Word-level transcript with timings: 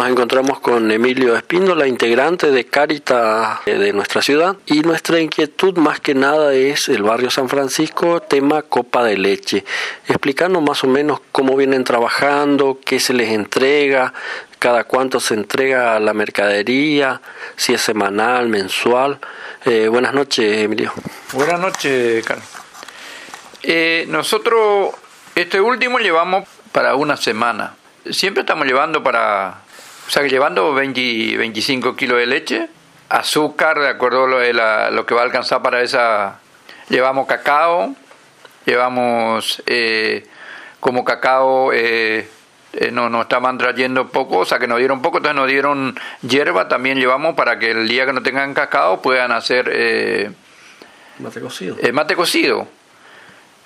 nos 0.00 0.08
encontramos 0.08 0.60
con 0.60 0.90
Emilio 0.90 1.36
Espíndola, 1.36 1.86
integrante 1.86 2.50
de 2.50 2.64
Caritas 2.64 3.58
eh, 3.66 3.74
de 3.74 3.92
nuestra 3.92 4.22
ciudad, 4.22 4.56
y 4.64 4.80
nuestra 4.80 5.20
inquietud 5.20 5.76
más 5.76 6.00
que 6.00 6.14
nada 6.14 6.54
es 6.54 6.88
el 6.88 7.02
barrio 7.02 7.30
San 7.30 7.50
Francisco, 7.50 8.22
tema 8.22 8.62
copa 8.62 9.04
de 9.04 9.18
leche. 9.18 9.62
Explicando 10.08 10.62
más 10.62 10.84
o 10.84 10.86
menos 10.86 11.20
cómo 11.32 11.54
vienen 11.54 11.84
trabajando, 11.84 12.78
qué 12.82 12.98
se 12.98 13.12
les 13.12 13.28
entrega, 13.28 14.14
cada 14.58 14.84
cuánto 14.84 15.20
se 15.20 15.34
entrega 15.34 16.00
la 16.00 16.14
mercadería, 16.14 17.20
si 17.56 17.74
es 17.74 17.82
semanal, 17.82 18.48
mensual. 18.48 19.18
Eh, 19.66 19.88
buenas 19.88 20.14
noches, 20.14 20.62
Emilio. 20.62 20.94
Buenas 21.32 21.60
noches, 21.60 22.24
Carlos. 22.24 22.48
Eh, 23.62 24.06
nosotros 24.08 24.94
este 25.34 25.60
último 25.60 25.98
llevamos 25.98 26.48
para 26.72 26.94
una 26.94 27.18
semana. 27.18 27.74
Siempre 28.10 28.40
estamos 28.40 28.66
llevando 28.66 29.02
para 29.02 29.68
o 30.10 30.12
sea, 30.12 30.24
que 30.24 30.28
llevando 30.28 30.74
20, 30.74 31.36
25 31.36 31.94
kilos 31.94 32.18
de 32.18 32.26
leche, 32.26 32.68
azúcar, 33.08 33.78
de 33.78 33.86
acuerdo 33.86 34.24
a 34.24 34.90
lo, 34.90 35.06
que 35.06 35.14
va 35.14 35.20
a 35.20 35.24
alcanzar 35.24 35.62
para 35.62 35.82
esa. 35.82 36.40
Llevamos 36.88 37.28
cacao, 37.28 37.94
llevamos 38.66 39.62
eh, 39.66 40.26
como 40.80 41.04
cacao. 41.04 41.72
Eh, 41.72 42.28
eh, 42.72 42.90
no, 42.90 43.08
nos 43.08 43.22
estaban 43.22 43.56
trayendo 43.56 44.08
poco, 44.08 44.38
o 44.38 44.44
sea 44.44 44.58
que 44.58 44.66
nos 44.66 44.78
dieron 44.78 45.00
poco, 45.00 45.18
entonces 45.18 45.36
nos 45.36 45.46
dieron 45.46 45.96
hierba, 46.22 46.66
también 46.66 46.98
llevamos 46.98 47.36
para 47.36 47.60
que 47.60 47.70
el 47.70 47.86
día 47.86 48.04
que 48.04 48.12
no 48.12 48.20
tengan 48.20 48.52
cacao 48.52 49.00
puedan 49.00 49.30
hacer 49.30 50.34
mate 51.20 51.40
cocido. 51.40 51.76
mate 51.92 52.16
cocido. 52.16 52.66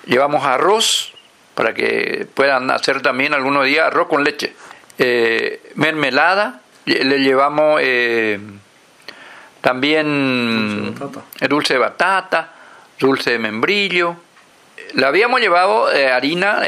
Llevamos 0.05 0.45
arroz 0.45 1.11
para 1.55 1.73
que 1.73 2.27
puedan 2.35 2.69
hacer 2.69 3.01
también 3.01 3.33
algunos 3.33 3.65
días 3.65 3.87
arroz 3.87 4.07
con 4.09 4.23
leche 4.23 4.53
eh, 4.97 5.71
mermelada, 5.75 6.61
le 6.85 7.19
llevamos 7.19 7.81
eh, 7.83 8.39
también 9.61 10.95
dulce 11.49 11.73
de, 11.73 11.79
batata, 11.79 12.53
dulce 12.99 13.31
de 13.31 13.39
membrillo. 13.39 14.15
Le 14.93 15.05
habíamos 15.05 15.41
llevado 15.41 15.91
eh, 15.91 16.11
harina, 16.11 16.61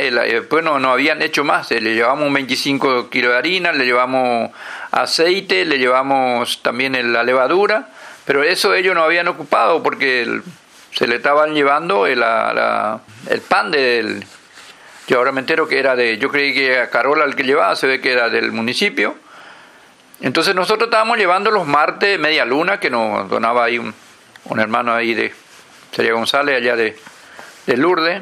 pues 0.49 0.63
no, 0.63 0.79
no 0.79 0.91
habían 0.91 1.21
hecho 1.21 1.43
más, 1.43 1.71
le 1.71 1.93
llevamos 1.93 2.33
25 2.33 3.09
kilos 3.09 3.31
de 3.31 3.37
harina, 3.37 3.71
le 3.71 3.85
llevamos 3.85 4.51
aceite, 4.91 5.63
le 5.65 5.77
llevamos 5.77 6.61
también 6.63 7.13
la 7.13 7.23
levadura, 7.23 7.89
pero 8.25 8.43
eso 8.43 8.73
ellos 8.73 8.95
no 8.95 9.03
habían 9.03 9.27
ocupado 9.27 9.83
porque 9.83 10.41
se 10.93 11.07
le 11.07 11.17
estaban 11.17 11.53
llevando 11.53 12.07
el, 12.07 12.23
el 13.29 13.41
pan 13.41 13.71
del, 13.71 14.25
yo 15.07 15.17
ahora 15.17 15.31
me 15.31 15.39
entero 15.39 15.67
que 15.67 15.79
era 15.79 15.95
de, 15.95 16.17
yo 16.17 16.29
creí 16.29 16.53
que 16.53 16.79
a 16.79 16.89
Carola 16.89 17.23
el 17.23 17.35
que 17.35 17.43
llevaba, 17.43 17.75
se 17.77 17.87
ve 17.87 18.01
que 18.01 18.11
era 18.11 18.29
del 18.29 18.51
municipio. 18.51 19.15
Entonces 20.19 20.53
nosotros 20.53 20.87
estábamos 20.87 21.17
llevando 21.17 21.49
los 21.49 21.65
martes 21.65 22.19
media 22.19 22.43
luna 22.43 22.79
que 22.79 22.89
nos 22.89 23.29
donaba 23.29 23.63
ahí 23.63 23.77
un, 23.77 23.93
hermano 24.59 24.93
ahí 24.93 25.13
de 25.13 25.33
Sería 25.91 26.11
González, 26.11 26.57
allá 26.57 26.75
de, 26.75 26.97
de 27.65 27.77
Lourdes. 27.77 28.21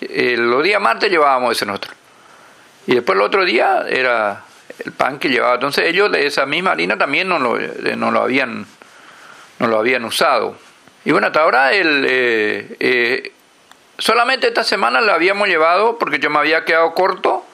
Eh, 0.00 0.36
los 0.36 0.62
días 0.62 0.82
martes 0.82 1.10
llevábamos 1.10 1.56
ese 1.56 1.64
nosotros. 1.64 1.94
Y 2.86 2.94
después 2.96 3.16
el 3.16 3.22
otro 3.22 3.44
día 3.44 3.86
era 3.88 4.44
el 4.84 4.92
pan 4.92 5.18
que 5.18 5.30
llevaba. 5.30 5.54
Entonces 5.54 5.86
ellos 5.86 6.12
de 6.12 6.26
esa 6.26 6.44
misma 6.44 6.72
harina 6.72 6.98
también 6.98 7.28
no 7.28 7.38
lo, 7.38 7.58
eh, 7.58 7.94
no 7.96 8.10
lo, 8.10 8.20
habían, 8.20 8.66
no 9.60 9.66
lo 9.66 9.78
habían 9.78 10.04
usado. 10.04 10.56
Y 11.06 11.12
bueno, 11.12 11.28
hasta 11.28 11.40
ahora 11.40 11.72
el, 11.72 12.04
eh, 12.08 13.31
Solamente 14.02 14.48
esta 14.48 14.64
semana 14.64 15.00
la 15.00 15.14
habíamos 15.14 15.46
llevado 15.46 15.96
porque 15.96 16.18
yo 16.18 16.28
me 16.28 16.40
había 16.40 16.64
quedado 16.64 16.92
corto. 16.92 17.46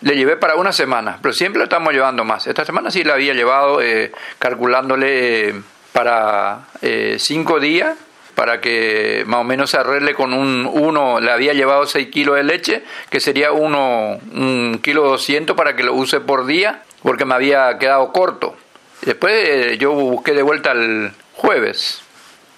Le 0.00 0.16
llevé 0.16 0.36
para 0.36 0.56
una 0.56 0.72
semana, 0.72 1.20
pero 1.22 1.32
siempre 1.32 1.58
lo 1.58 1.64
estamos 1.66 1.92
llevando 1.92 2.24
más. 2.24 2.48
Esta 2.48 2.64
semana 2.64 2.90
sí 2.90 3.04
la 3.04 3.14
había 3.14 3.32
llevado 3.32 3.80
eh, 3.80 4.10
calculándole 4.40 5.50
eh, 5.50 5.62
para 5.92 6.62
eh, 6.82 7.18
cinco 7.20 7.60
días 7.60 7.96
para 8.34 8.60
que 8.60 9.22
más 9.28 9.42
o 9.42 9.44
menos 9.44 9.70
se 9.70 9.76
arregle 9.76 10.14
con 10.14 10.32
un 10.32 10.68
uno, 10.68 11.20
le 11.20 11.30
había 11.30 11.52
llevado 11.52 11.86
6 11.86 12.08
kilos 12.08 12.34
de 12.34 12.42
leche, 12.42 12.82
que 13.08 13.20
sería 13.20 13.52
uno, 13.52 14.18
un 14.32 14.80
kilo 14.82 15.04
200 15.04 15.56
para 15.56 15.76
que 15.76 15.84
lo 15.84 15.94
use 15.94 16.18
por 16.18 16.44
día, 16.44 16.82
porque 17.04 17.24
me 17.24 17.36
había 17.36 17.78
quedado 17.78 18.10
corto. 18.10 18.56
Después 19.02 19.78
yo 19.78 19.92
busqué 19.92 20.32
de 20.32 20.42
vuelta 20.42 20.72
el 20.72 21.12
jueves. 21.34 22.02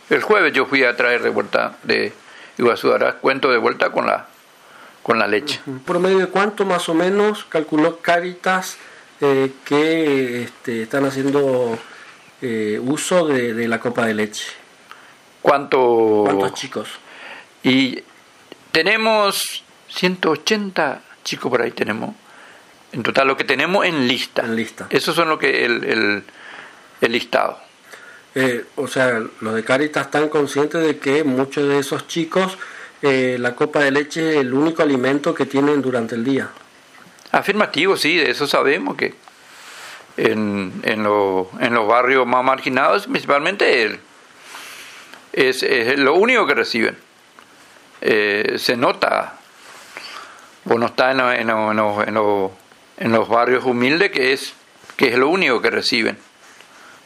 El 0.09 0.23
jueves 0.23 0.55
yo 0.55 0.65
fui 0.65 0.85
a 0.85 0.97
traer 0.97 1.21
de 1.23 1.29
vuelta 1.29 1.77
de, 1.83 2.15
Iguazú 2.59 2.89
darás 2.89 3.17
cuento 3.17 3.51
de 3.51 3.59
vuelta 3.59 3.91
con 3.91 4.07
la, 4.07 4.27
con 5.03 5.19
la 5.19 5.27
leche. 5.27 5.61
¿Por 5.85 5.99
medio 5.99 6.19
de 6.19 6.27
cuánto 6.29 6.65
más 6.65 6.89
o 6.89 6.95
menos 6.95 7.45
calculó 7.45 7.99
Caritas 7.99 8.79
eh, 9.21 9.53
que 9.65 10.43
este, 10.43 10.83
están 10.83 11.05
haciendo 11.05 11.79
eh, 12.41 12.81
uso 12.83 13.27
de, 13.27 13.69
la 13.69 13.79
copa 13.79 14.07
de 14.07 14.15
leche? 14.15 14.47
¿Cuánto, 15.43 16.23
¿Cuántos 16.25 16.55
chicos? 16.55 16.89
Y 17.63 18.03
tenemos 18.73 19.65
180 19.89 21.03
chicos 21.25 21.51
por 21.51 21.63
ahí 21.63 21.73
tenemos. 21.73 22.15
En 22.93 23.03
total 23.03 23.27
lo 23.29 23.37
que 23.37 23.45
tenemos 23.45 23.85
en 23.85 24.09
lista. 24.09 24.43
En 24.43 24.57
lista. 24.57 24.87
Esos 24.91 25.15
son 25.15 25.29
lo 25.29 25.39
que 25.39 25.65
el, 25.65 25.85
el, 25.85 26.25
el 27.01 27.13
listado. 27.13 27.66
Eh, 28.39 28.67
o 28.77 28.87
sea, 28.87 29.19
los 29.41 29.55
de 29.55 29.65
Caritas 29.65 30.05
están 30.05 30.29
conscientes 30.29 30.83
de 30.83 30.99
que 30.99 31.25
muchos 31.25 31.67
de 31.67 31.79
esos 31.79 32.07
chicos 32.07 32.59
eh, 33.01 33.39
la 33.41 33.55
copa 33.55 33.81
de 33.81 33.91
leche 33.91 34.33
es 34.33 34.37
el 34.37 34.53
único 34.53 34.83
alimento 34.83 35.35
que 35.35 35.47
tienen 35.47 35.81
durante 35.81 36.17
el 36.17 36.23
día. 36.23 36.51
Afirmativo, 37.33 37.97
sí, 37.97 38.19
de 38.19 38.31
eso 38.31 38.47
sabemos 38.47 38.95
que 38.95 39.15
en, 40.19 40.83
en, 40.83 41.07
en 41.61 41.75
los 41.75 41.89
barrios 41.89 42.27
más 42.27 42.45
marginados 42.45 43.07
principalmente 43.07 43.99
es, 45.33 45.63
es, 45.63 45.99
lo 45.99 46.13
único 46.13 46.47
que 46.47 46.55
reciben. 46.55 46.99
Eh, 48.03 48.57
se 48.59 48.77
nota, 48.77 49.39
bueno, 50.65 50.85
está 50.87 51.13
en, 51.13 51.21
en, 51.21 51.49
en, 51.49 52.51
en 52.99 53.13
los 53.13 53.29
barrios 53.31 53.65
humildes 53.65 54.11
que 54.11 54.35
es, 54.35 54.53
que 54.99 55.09
es 55.09 55.17
lo 55.17 55.31
único 55.31 55.63
que 55.63 55.71
reciben 55.71 56.26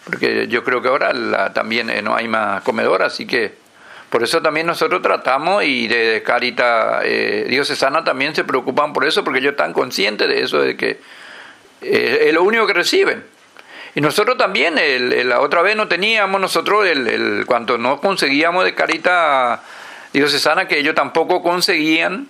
porque 0.04 0.48
yo 0.48 0.64
creo 0.64 0.80
que 0.80 0.88
ahora 0.88 1.52
también 1.52 1.90
eh, 1.90 2.02
no 2.02 2.14
hay 2.14 2.28
más 2.28 2.62
comedor, 2.62 3.02
así 3.02 3.26
que 3.26 3.54
por 4.08 4.22
eso 4.22 4.42
también 4.42 4.66
nosotros 4.66 5.02
tratamos 5.02 5.62
y 5.64 5.86
de 5.86 6.22
Carita 6.24 7.00
eh, 7.04 7.46
Diocesana 7.48 8.02
también 8.02 8.34
se 8.34 8.44
preocupan 8.44 8.92
por 8.92 9.04
eso, 9.04 9.22
porque 9.22 9.40
ellos 9.40 9.52
están 9.52 9.72
conscientes 9.72 10.28
de 10.28 10.42
eso, 10.42 10.60
de 10.60 10.76
que 10.76 11.00
eh, 11.82 12.24
es 12.26 12.34
lo 12.34 12.42
único 12.42 12.66
que 12.66 12.72
reciben. 12.72 13.24
Y 13.94 14.00
nosotros 14.00 14.38
también, 14.38 14.76
la 15.28 15.40
otra 15.40 15.62
vez 15.62 15.74
no 15.74 15.88
teníamos 15.88 16.40
nosotros, 16.40 16.86
el, 16.86 17.08
el, 17.08 17.44
cuando 17.44 17.76
no 17.76 18.00
conseguíamos 18.00 18.64
de 18.64 18.74
Carita 18.74 19.62
Diocesana, 20.12 20.68
que 20.68 20.78
ellos 20.78 20.94
tampoco 20.94 21.42
conseguían, 21.42 22.28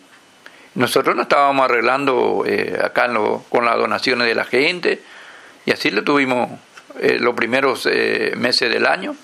nosotros 0.74 1.16
nos 1.16 1.24
estábamos 1.24 1.66
arreglando 1.66 2.46
acá 2.82 3.10
con 3.50 3.66
las 3.66 3.76
donaciones 3.76 4.26
de 4.26 4.34
la 4.34 4.44
gente, 4.44 5.02
y 5.66 5.72
así 5.72 5.90
lo 5.90 6.02
tuvimos 6.02 6.48
eh, 6.98 7.18
los 7.20 7.34
primeros 7.34 7.86
eh, 7.90 8.32
meses 8.36 8.70
del 8.70 8.86
año 8.86 9.14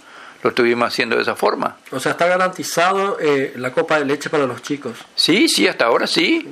lo 0.43 0.51
estuvimos 0.51 0.89
haciendo 0.89 1.17
de 1.17 1.23
esa 1.23 1.35
forma. 1.35 1.77
O 1.91 1.99
sea, 1.99 2.13
está 2.13 2.27
garantizado 2.27 3.19
eh, 3.21 3.55
la 3.57 3.73
copa 3.73 3.99
de 3.99 4.05
leche 4.05 4.31
para 4.31 4.47
los 4.47 4.63
chicos. 4.63 4.99
Sí, 5.15 5.49
sí, 5.49 5.67
hasta 5.67 5.87
ahora 5.87 6.07
sí. 6.07 6.49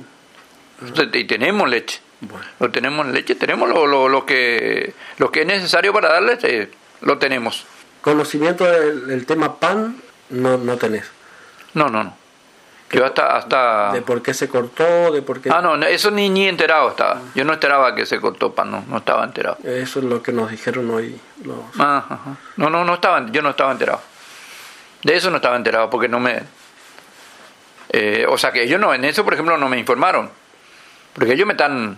Y 1.13 1.23
tenemos 1.23 1.69
leche. 1.69 2.01
Bueno. 2.19 2.45
Lo 2.59 2.71
tenemos 2.71 3.07
leche, 3.07 3.35
tenemos 3.35 3.69
lo, 3.69 3.85
lo, 3.87 4.09
lo, 4.09 4.25
que 4.25 4.93
lo 5.17 5.31
que 5.31 5.41
es 5.41 5.47
necesario 5.47 5.93
para 5.93 6.13
darles, 6.13 6.69
lo 7.01 7.17
tenemos. 7.17 7.65
Conocimiento 8.01 8.65
del, 8.65 9.25
tema 9.25 9.59
pan 9.59 9.95
no, 10.29 10.57
no 10.57 10.77
tenés. 10.77 11.05
No, 11.73 11.89
no, 11.89 12.03
no. 12.03 12.17
Yo 12.95 13.05
hasta, 13.05 13.35
hasta... 13.35 13.91
¿De 13.91 14.01
por 14.01 14.21
qué 14.21 14.33
se 14.33 14.47
cortó? 14.47 15.11
¿De 15.11 15.21
por 15.21 15.41
qué... 15.41 15.49
Ah, 15.49 15.61
no, 15.61 15.75
eso 15.85 16.11
ni, 16.11 16.29
ni 16.29 16.47
enterado 16.47 16.89
estaba. 16.89 17.21
Yo 17.33 17.43
no 17.43 17.53
esperaba 17.53 17.93
que 17.93 18.05
se 18.05 18.21
cortó 18.21 18.53
pan, 18.53 18.71
no, 18.71 18.85
no 18.87 18.97
estaba 18.97 19.23
enterado. 19.23 19.57
Eso 19.63 19.99
es 19.99 20.05
lo 20.05 20.23
que 20.23 20.31
nos 20.31 20.49
dijeron 20.49 20.89
hoy. 20.91 21.19
Los... 21.43 21.57
Ah, 21.77 22.37
no, 22.55 22.69
no, 22.69 22.85
no 22.85 22.93
estaba, 22.93 23.25
yo 23.31 23.41
no 23.41 23.49
estaba 23.49 23.71
enterado. 23.71 24.01
De 25.03 25.15
eso 25.15 25.29
no 25.29 25.37
estaba 25.37 25.55
enterado 25.55 25.89
porque 25.89 26.07
no 26.07 26.19
me... 26.19 26.41
Eh, 27.89 28.25
o 28.29 28.37
sea 28.37 28.51
que 28.51 28.63
ellos 28.63 28.79
no, 28.79 28.93
en 28.93 29.05
eso 29.05 29.23
por 29.23 29.33
ejemplo 29.33 29.57
no 29.57 29.67
me 29.67 29.77
informaron. 29.77 30.29
Porque 31.13 31.33
ellos 31.33 31.45
me 31.45 31.53
están... 31.53 31.97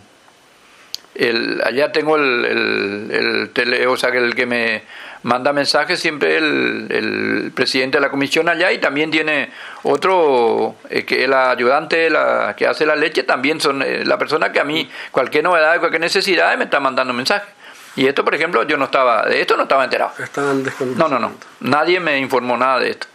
El, 1.15 1.61
allá 1.65 1.91
tengo 1.91 2.15
el, 2.15 2.45
el, 2.45 3.11
el 3.11 3.49
tele, 3.51 3.87
o 3.87 3.97
sea 3.97 4.11
que 4.11 4.19
el 4.19 4.35
que 4.35 4.45
me 4.45 4.83
manda 5.23 5.53
mensajes 5.53 5.99
siempre 5.99 6.37
el, 6.37 6.87
el, 6.89 7.51
presidente 7.53 7.97
de 7.97 8.01
la 8.01 8.09
comisión 8.09 8.49
allá 8.49 8.71
y 8.71 8.79
también 8.79 9.11
tiene 9.11 9.51
otro, 9.83 10.75
eh, 10.89 11.05
que 11.05 11.25
el 11.25 11.33
ayudante 11.33 12.09
la, 12.09 12.55
que 12.55 12.67
hace 12.67 12.85
la 12.85 12.95
leche, 12.95 13.23
también 13.23 13.59
son 13.59 13.81
eh, 13.81 14.05
la 14.05 14.17
persona 14.17 14.51
que 14.51 14.59
a 14.59 14.63
mí 14.63 14.89
cualquier 15.11 15.43
novedad, 15.43 15.79
cualquier 15.79 16.01
necesidad 16.01 16.57
me 16.57 16.65
está 16.65 16.79
mandando 16.79 17.13
mensajes. 17.13 17.49
Y 17.95 18.05
esto, 18.05 18.23
por 18.23 18.35
ejemplo, 18.35 18.61
yo 18.63 18.77
no 18.77 18.85
estaba, 18.85 19.25
de 19.25 19.41
esto 19.41 19.57
no 19.57 19.63
estaba 19.63 19.83
enterado. 19.83 20.11
No, 20.95 21.07
no, 21.07 21.17
no. 21.17 21.31
Nadie 21.61 21.99
me 21.99 22.19
informó 22.19 22.55
nada 22.55 22.79
de 22.79 22.91
esto. 22.91 23.07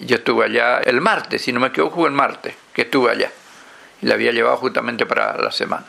Yo 0.00 0.16
estuve 0.16 0.44
allá 0.44 0.78
el 0.78 1.00
martes, 1.00 1.42
si 1.42 1.52
no 1.52 1.58
me 1.58 1.68
equivoco, 1.68 2.06
el 2.06 2.12
martes 2.12 2.54
que 2.72 2.82
estuve 2.82 3.10
allá. 3.10 3.32
Y 4.02 4.06
la 4.06 4.14
había 4.14 4.30
llevado 4.30 4.56
justamente 4.58 5.04
para 5.04 5.36
la 5.36 5.50
semana. 5.50 5.86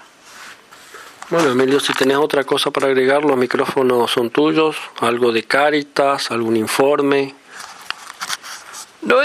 Bueno, 1.29 1.49
Emilio, 1.49 1.79
si 1.79 1.91
tenés 1.93 2.17
otra 2.17 2.43
cosa 2.43 2.69
para 2.69 2.85
agregar, 2.85 3.25
los 3.25 3.35
micrófonos 3.35 4.11
son 4.11 4.29
tuyos, 4.29 4.77
algo 4.99 5.31
de 5.31 5.41
Cáritas, 5.43 6.29
algún 6.29 6.55
informe. 6.55 7.33
No, 9.01 9.17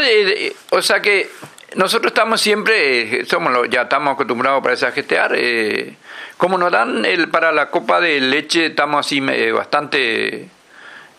o 0.71 0.81
sea 0.81 1.03
que 1.03 1.31
nosotros 1.75 2.13
estamos 2.13 2.41
siempre, 2.41 3.27
somos 3.27 3.69
ya 3.69 3.83
estamos 3.83 4.15
acostumbrados 4.15 4.63
para 4.63 4.75
esa 4.75 4.93
gestear. 4.93 5.33
Eh, 5.37 5.95
como 6.39 6.57
nos 6.57 6.73
dan 6.73 7.05
el 7.05 7.29
para 7.29 7.53
la 7.53 7.71
copa 7.71 8.01
de 8.01 8.19
leche, 8.19 8.67
estamos 8.67 9.05
así 9.05 9.23
eh, 9.31 9.53
bastante 9.53 10.49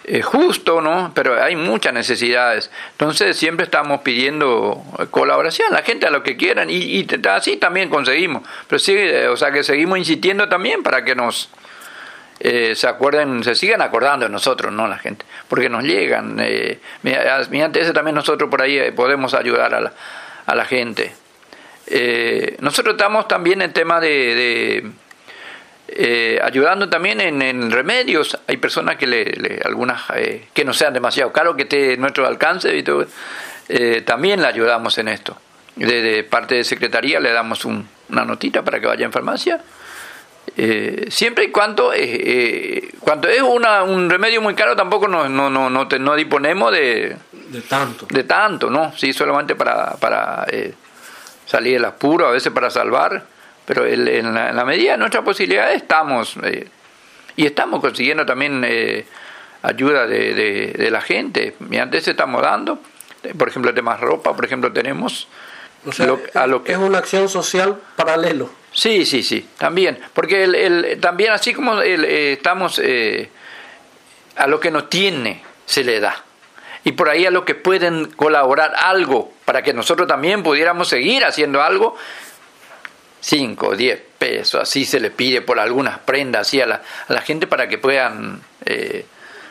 eh, 0.03 0.21
justo, 0.21 0.81
¿no? 0.81 1.11
Pero 1.13 1.41
hay 1.41 1.55
muchas 1.55 1.93
necesidades. 1.93 2.71
Entonces 2.91 3.37
siempre 3.37 3.65
estamos 3.65 4.01
pidiendo 4.01 4.83
colaboración, 5.11 5.71
la 5.71 5.83
gente 5.83 6.07
a 6.07 6.09
lo 6.09 6.23
que 6.23 6.37
quieran 6.37 6.69
y, 6.69 6.75
y 6.75 7.07
así 7.29 7.57
también 7.57 7.89
conseguimos. 7.89 8.43
Pero 8.67 8.79
sí, 8.79 8.97
o 9.29 9.37
sea 9.37 9.51
que 9.51 9.63
seguimos 9.63 9.97
insistiendo 9.97 10.49
también 10.49 10.83
para 10.83 11.03
que 11.03 11.15
nos 11.15 11.49
eh, 12.43 12.73
se 12.75 12.87
acuerden, 12.87 13.43
se 13.43 13.53
sigan 13.53 13.83
acordando 13.83 14.25
de 14.25 14.31
nosotros, 14.31 14.73
¿no? 14.73 14.87
La 14.87 14.97
gente, 14.97 15.25
porque 15.47 15.69
nos 15.69 15.83
llegan. 15.83 16.37
Eh, 16.39 16.79
mediante 17.03 17.81
ese 17.81 17.93
también 17.93 18.15
nosotros 18.15 18.49
por 18.49 18.63
ahí 18.63 18.79
eh, 18.79 18.91
podemos 18.91 19.35
ayudar 19.35 19.75
a 19.75 19.81
la, 19.81 19.93
a 20.47 20.55
la 20.55 20.65
gente. 20.65 21.13
Eh, 21.85 22.57
nosotros 22.59 22.93
estamos 22.93 23.27
también 23.27 23.61
en 23.61 23.73
tema 23.73 23.99
de, 23.99 24.89
ayudando 26.43 26.89
también 26.89 27.21
en, 27.21 27.71
remedios. 27.71 28.37
Hay 28.47 28.57
personas 28.57 28.97
que 28.97 29.07
le, 29.07 29.61
algunas 29.63 30.03
que 30.53 30.65
no 30.65 30.73
sean 30.73 30.93
demasiado 30.93 31.31
caros, 31.31 31.55
que 31.55 31.63
esté 31.63 31.93
en 31.93 32.01
nuestro 32.01 32.25
alcance 32.27 32.75
y 32.75 32.83
todo, 32.83 33.05
también 34.05 34.41
le 34.41 34.47
ayudamos 34.47 34.97
en 34.97 35.07
esto. 35.07 35.37
De, 35.75 36.23
parte 36.23 36.55
de 36.55 36.63
secretaría 36.63 37.19
le 37.19 37.31
damos 37.31 37.65
una 37.65 38.25
notita 38.25 38.61
para 38.63 38.79
que 38.79 38.87
vaya 38.87 39.05
en 39.05 39.11
farmacia 39.11 39.61
eh, 40.57 41.05
siempre 41.09 41.45
y 41.45 41.51
cuando, 41.51 41.93
eh, 41.93 41.99
eh, 42.03 42.91
cuando 42.99 43.29
es 43.29 43.41
una, 43.41 43.83
un 43.83 44.09
remedio 44.09 44.41
muy 44.41 44.53
caro, 44.53 44.75
tampoco 44.75 45.07
no, 45.07 45.29
no, 45.29 45.49
no, 45.49 45.69
no, 45.69 45.85
no 45.85 46.15
disponemos 46.15 46.71
de, 46.71 47.15
de 47.31 47.61
tanto. 47.61 48.05
De 48.09 48.23
tanto, 48.23 48.69
¿no? 48.69 48.91
Sí, 48.97 49.13
solamente 49.13 49.55
para, 49.55 49.93
para 49.95 50.45
eh, 50.49 50.73
salir 51.45 51.73
del 51.73 51.85
apuro, 51.85 52.27
a 52.27 52.31
veces 52.31 52.51
para 52.51 52.69
salvar, 52.69 53.23
pero 53.65 53.85
en, 53.85 54.33
la, 54.33 54.65
medida 54.65 54.93
de 54.93 54.97
nuestras 54.97 55.23
posibilidades 55.23 55.77
estamos. 55.77 56.35
y 57.35 57.45
estamos 57.45 57.81
consiguiendo 57.81 58.25
también 58.25 58.63
ayuda 59.61 60.07
de, 60.07 60.73
de, 60.75 60.91
la 60.91 61.01
gente. 61.01 61.55
Y 61.69 61.77
antes 61.77 62.07
estamos 62.07 62.41
dando, 62.41 62.79
por 63.37 63.49
ejemplo, 63.49 63.73
temas 63.73 63.99
ropa, 63.99 64.35
por 64.35 64.45
ejemplo, 64.45 64.71
tenemos. 64.71 65.27
a 66.35 66.47
lo 66.47 66.63
que, 66.63 66.71
es 66.71 66.77
una 66.77 66.99
acción 66.99 67.29
social 67.29 67.79
paralelo. 67.95 68.49
Sí, 68.73 69.05
sí, 69.05 69.21
sí, 69.21 69.45
también, 69.57 69.99
porque 70.13 70.45
el, 70.45 70.55
el, 70.55 70.99
también 71.01 71.33
así 71.33 71.53
como 71.53 71.81
el, 71.81 72.05
eh, 72.05 72.33
estamos 72.33 72.79
eh, 72.81 73.29
a 74.37 74.47
lo 74.47 74.61
que 74.61 74.71
nos 74.71 74.89
tiene 74.89 75.43
se 75.65 75.83
le 75.83 75.99
da 75.99 76.23
y 76.85 76.93
por 76.93 77.09
ahí 77.09 77.25
a 77.25 77.31
lo 77.31 77.43
que 77.43 77.53
pueden 77.53 78.05
colaborar 78.11 78.73
algo 78.75 79.31
para 79.43 79.61
que 79.61 79.73
nosotros 79.73 80.07
también 80.07 80.41
pudiéramos 80.41 80.87
seguir 80.87 81.25
haciendo 81.25 81.61
algo, 81.61 81.97
5 83.21 83.67
o 83.67 83.75
10 83.75 84.01
pesos, 84.17 84.61
así 84.61 84.85
se 84.85 84.99
le 84.99 85.09
pide 85.09 85.41
por 85.41 85.59
algunas 85.59 85.99
prendas 85.99 86.47
así 86.47 86.59
a 86.61 86.65
la, 86.65 86.81
a 87.07 87.13
la 87.13 87.21
gente 87.21 87.47
para 87.47 87.67
que 87.67 87.77
puedan, 87.77 88.41
eh, 88.65 89.05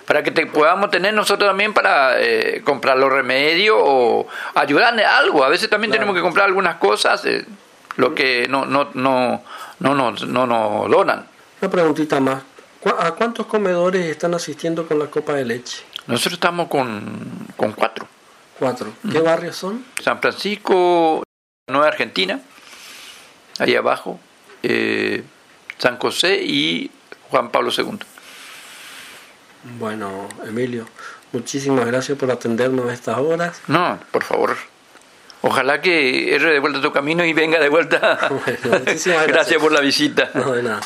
para 0.07 0.23
que 0.23 0.31
te, 0.31 0.47
podamos 0.47 0.91
tener 0.91 1.15
nosotros 1.15 1.49
también 1.49 1.73
para 1.73 2.17
comprar 2.65 2.99
los 2.99 3.11
remedios 3.11 3.77
o 3.79 4.27
ayudarle 4.55 5.05
algo. 5.05 5.45
A 5.45 5.49
veces 5.49 5.71
también 5.71 5.91
tenemos 5.91 6.15
que 6.15 6.21
comprar 6.21 6.47
algunas 6.47 6.77
cosas 6.77 7.25
lo 7.97 8.15
que 8.15 8.49
no 8.49 8.65
no 8.65 8.91
no 8.95 9.43
no 9.81 9.95
nos 9.95 10.27
no, 10.27 10.47
no 10.47 10.87
donan. 10.89 11.27
Una 11.61 11.71
preguntita 11.71 12.21
más. 12.21 12.43
¿A 12.99 13.13
cuántos 13.13 13.47
comedores 13.47 14.07
están 14.07 14.35
asistiendo 14.35 14.87
con 14.87 14.99
la 14.99 15.07
copa 15.07 15.35
de 15.35 15.45
leche? 15.45 15.83
Nosotros 16.07 16.35
estamos 16.35 16.69
con, 16.69 17.49
con 17.57 17.73
cuatro. 17.73 18.09
Cuatro. 18.59 18.93
¿Qué 19.11 19.21
barrios 19.21 19.57
son? 19.57 19.85
San 20.03 20.19
Francisco, 20.21 21.23
Nueva 21.69 21.89
Argentina, 21.89 22.41
ahí 23.61 23.77
abajo, 23.77 24.19
eh, 24.63 25.23
San 25.79 25.99
José 25.99 26.43
y 26.43 26.91
Juan 27.31 27.51
Pablo 27.51 27.71
II. 27.77 27.99
Bueno, 29.79 30.29
Emilio, 30.47 30.87
muchísimas 31.33 31.87
gracias 31.87 32.19
por 32.19 32.31
atendernos 32.31 32.89
a 32.89 32.95
estas 32.95 33.19
horas. 33.19 33.61
No, 33.69 34.01
por 34.11 34.25
favor. 34.25 34.57
Ojalá 35.43 35.81
que 35.81 36.35
erre 36.35 36.53
de 36.53 36.59
vuelta 36.59 36.81
tu 36.81 36.93
camino 36.93 37.25
y 37.25 37.33
venga 37.33 37.59
de 37.61 37.69
vuelta. 37.69 38.19
gracias. 38.65 39.27
gracias 39.27 39.61
por 39.61 39.73
la 39.73 39.81
visita. 39.81 40.31
No, 40.35 40.53
de 40.53 40.63
nada. 40.63 40.81